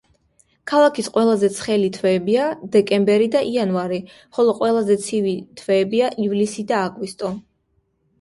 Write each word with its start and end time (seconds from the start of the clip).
ქალაქის 0.69 1.07
ყველაზე 1.15 1.49
ცხელი 1.57 1.89
თვეებია 1.97 2.47
დეკემბერი 2.75 3.27
და 3.35 3.41
იანვარი, 3.49 3.99
ხოლო 4.39 4.55
ყველაზე 4.61 4.97
ცივი 5.05 5.35
თვეებია 5.61 6.09
ივლისი 6.25 6.65
და 6.73 6.81
აგვისტო. 6.87 7.31